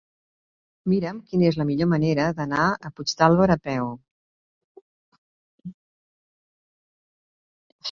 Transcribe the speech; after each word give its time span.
Mira'm 0.93 1.19
quina 1.27 1.45
és 1.49 1.59
la 1.59 1.65
millor 1.69 1.89
manera 1.91 2.25
d'anar 2.39 2.63
a 2.89 2.93
Puigdàlber 3.01 3.51
a 3.57 3.59
peu. 3.69 3.93